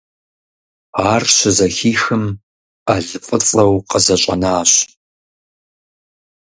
Ар 1.11 1.23
щызэхихым, 1.33 2.25
Ӏэлфӏыцӏэу 2.85 3.73
къызэщӏэнащ. 3.89 4.71